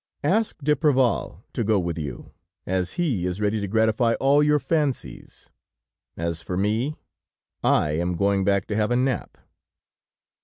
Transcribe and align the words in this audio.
Ask 0.23 0.57
d'Apreval 0.63 1.43
to 1.53 1.63
go 1.63 1.79
with 1.79 1.95
you, 1.99 2.33
as 2.65 2.93
he 2.93 3.27
is 3.27 3.39
ready 3.39 3.59
to 3.61 3.67
gratify 3.67 4.15
all 4.15 4.41
your 4.41 4.57
fancies. 4.57 5.51
As 6.17 6.41
for 6.41 6.57
me, 6.57 6.95
I 7.63 7.91
am 7.99 8.15
going 8.17 8.43
back 8.43 8.65
to 8.69 8.75
have 8.75 8.89
a 8.89 8.95
nap." 8.95 9.37